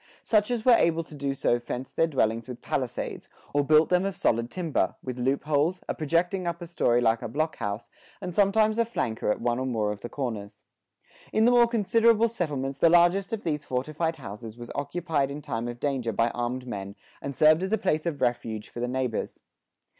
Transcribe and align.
Such 0.23 0.49
as 0.49 0.65
were 0.65 0.71
able 0.73 1.03
to 1.03 1.13
do 1.13 1.35
so 1.35 1.59
fenced 1.59 1.95
their 1.95 2.07
dwellings 2.07 2.47
with 2.47 2.63
palisades, 2.63 3.29
or 3.53 3.63
built 3.63 3.89
them 3.89 4.03
of 4.03 4.15
solid 4.15 4.49
timber, 4.49 4.95
with 5.03 5.19
loopholes, 5.19 5.83
a 5.87 5.93
projecting 5.93 6.47
upper 6.47 6.65
story 6.65 6.99
like 6.99 7.21
a 7.21 7.27
block 7.27 7.57
house, 7.57 7.91
and 8.19 8.33
sometimes 8.33 8.79
a 8.79 8.83
flanker 8.83 9.29
at 9.31 9.39
one 9.39 9.59
or 9.59 9.67
more 9.67 9.91
of 9.91 10.01
the 10.01 10.09
corners. 10.09 10.63
In 11.31 11.45
the 11.45 11.51
more 11.51 11.67
considerable 11.67 12.29
settlements 12.29 12.79
the 12.79 12.89
largest 12.89 13.31
of 13.31 13.43
these 13.43 13.63
fortified 13.63 14.15
houses 14.15 14.57
was 14.57 14.71
occupied 14.73 15.29
in 15.29 15.39
time 15.39 15.67
of 15.67 15.79
danger 15.79 16.11
by 16.11 16.31
armed 16.31 16.65
men 16.65 16.95
and 17.21 17.35
served 17.35 17.61
as 17.61 17.71
a 17.71 17.77
place 17.77 18.07
of 18.07 18.21
refuge 18.21 18.69
for 18.69 18.79
the 18.79 18.87
neighbors. 18.87 19.39